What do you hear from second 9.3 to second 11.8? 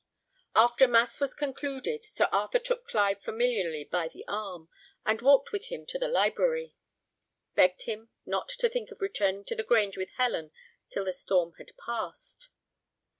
to the Grange with Helen till the storm had